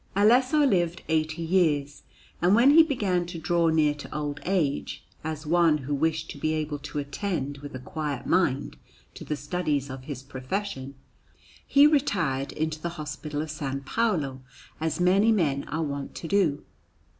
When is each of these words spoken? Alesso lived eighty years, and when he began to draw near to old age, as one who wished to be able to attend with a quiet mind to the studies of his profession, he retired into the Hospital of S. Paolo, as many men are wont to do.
Alesso 0.15 0.65
lived 0.67 1.03
eighty 1.09 1.43
years, 1.43 2.01
and 2.41 2.55
when 2.55 2.71
he 2.71 2.81
began 2.81 3.27
to 3.27 3.37
draw 3.37 3.67
near 3.69 3.93
to 3.93 4.11
old 4.11 4.39
age, 4.45 5.03
as 5.23 5.45
one 5.45 5.77
who 5.77 5.93
wished 5.93 6.31
to 6.31 6.39
be 6.39 6.53
able 6.55 6.79
to 6.79 6.97
attend 6.97 7.59
with 7.59 7.75
a 7.75 7.79
quiet 7.79 8.25
mind 8.25 8.77
to 9.13 9.23
the 9.23 9.35
studies 9.35 9.91
of 9.91 10.05
his 10.05 10.23
profession, 10.23 10.95
he 11.67 11.85
retired 11.85 12.51
into 12.53 12.81
the 12.81 12.97
Hospital 12.97 13.43
of 13.43 13.53
S. 13.61 13.75
Paolo, 13.85 14.41
as 14.79 14.99
many 14.99 15.31
men 15.31 15.65
are 15.67 15.83
wont 15.83 16.15
to 16.15 16.27
do. 16.27 16.65